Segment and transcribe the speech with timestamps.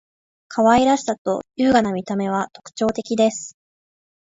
[0.47, 3.55] 可愛らしさと優雅な見た目は特徴的です．